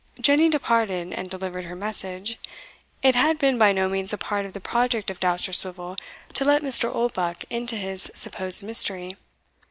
[0.19, 2.39] Jenny departed and delivered her message.
[3.03, 5.95] It had been by no means a part of the project of Dousterswivel
[6.33, 6.91] to let Mr.
[6.91, 9.15] Oldbuck into his supposed mystery.